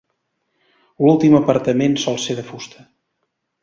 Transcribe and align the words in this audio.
L'últim 1.05 1.37
apartament 1.41 2.01
sol 2.07 2.21
ser 2.27 2.41
de 2.43 2.51
fusta. 2.53 2.91